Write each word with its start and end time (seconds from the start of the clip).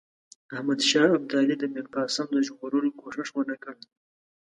احمدشاه 0.55 1.09
ابدالي 1.17 1.55
د 1.59 1.63
میرقاسم 1.73 2.27
د 2.33 2.37
ژغورلو 2.47 2.89
کوښښ 2.99 3.29
ونه 3.33 3.55
کړ. 3.63 3.75